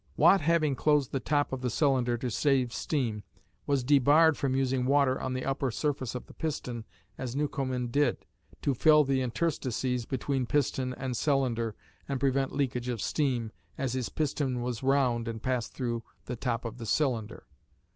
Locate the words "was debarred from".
3.67-4.55